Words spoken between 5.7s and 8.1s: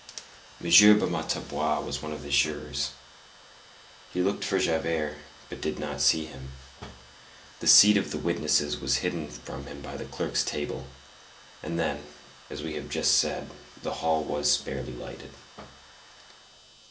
not see him; the seat of